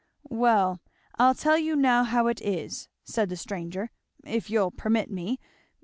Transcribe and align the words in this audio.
"Well 0.31 0.79
I'll 1.19 1.35
tell 1.35 1.59
you 1.59 1.75
now 1.75 2.03
how 2.05 2.25
it 2.25 2.41
is," 2.41 2.89
said 3.03 3.29
the 3.29 3.37
stranger, 3.37 3.91
"if 4.25 4.49
you'll 4.49 4.71
permit 4.71 5.11
me. 5.11 5.37